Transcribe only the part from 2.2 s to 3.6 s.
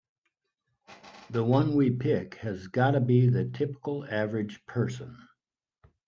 has gotta be the